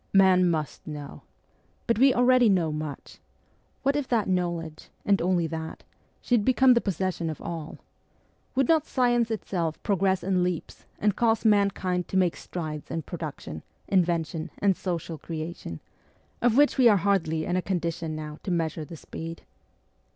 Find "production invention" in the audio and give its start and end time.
13.03-14.49